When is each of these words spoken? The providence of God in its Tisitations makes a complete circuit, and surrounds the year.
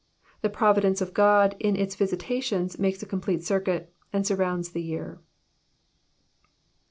The 0.41 0.49
providence 0.49 0.99
of 0.99 1.13
God 1.13 1.55
in 1.59 1.75
its 1.75 1.95
Tisitations 1.95 2.79
makes 2.79 3.03
a 3.03 3.05
complete 3.05 3.43
circuit, 3.43 3.93
and 4.11 4.25
surrounds 4.25 4.69
the 4.71 4.81
year. 4.81 5.21